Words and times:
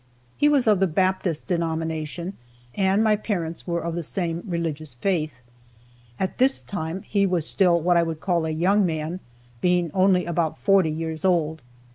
He 0.35 0.49
was 0.49 0.65
of 0.65 0.79
the 0.79 0.87
Baptist 0.87 1.45
denomination, 1.45 2.35
and 2.73 3.03
my 3.03 3.15
parents 3.15 3.67
were 3.67 3.83
of 3.83 3.93
the 3.93 4.01
same 4.01 4.41
religious 4.47 4.95
faith. 4.95 5.33
At 6.19 6.39
this 6.39 6.63
time 6.63 7.03
he 7.03 7.27
was 7.27 7.45
still 7.45 7.79
what 7.79 7.97
I 7.97 8.01
would 8.01 8.17
now 8.17 8.25
call 8.25 8.45
a 8.47 8.49
young 8.49 8.83
man, 8.83 9.19
being 9.61 9.91
only 9.93 10.25
about 10.25 10.57
forty 10.57 10.89
years 10.89 11.23
old. 11.23 11.61